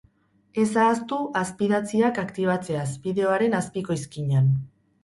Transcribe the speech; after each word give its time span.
Ez 0.61 0.69
ahaztu 0.83 1.19
azpidatziak 1.43 2.17
aktibatzeaz, 2.25 2.87
bideoaren 3.07 3.59
azpiko 3.63 4.01
izkinan. 4.03 4.53